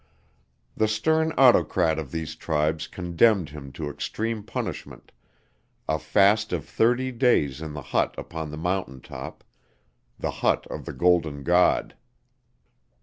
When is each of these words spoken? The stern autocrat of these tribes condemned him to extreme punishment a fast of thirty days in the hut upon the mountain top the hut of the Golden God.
The 0.75 0.87
stern 0.87 1.31
autocrat 1.37 1.99
of 1.99 2.09
these 2.11 2.35
tribes 2.35 2.87
condemned 2.87 3.49
him 3.49 3.71
to 3.73 3.87
extreme 3.87 4.41
punishment 4.41 5.11
a 5.87 5.99
fast 5.99 6.51
of 6.51 6.65
thirty 6.67 7.11
days 7.11 7.61
in 7.61 7.73
the 7.73 7.83
hut 7.93 8.15
upon 8.17 8.49
the 8.49 8.57
mountain 8.57 9.01
top 9.01 9.43
the 10.17 10.31
hut 10.31 10.65
of 10.71 10.85
the 10.85 10.93
Golden 10.93 11.43
God. 11.43 11.93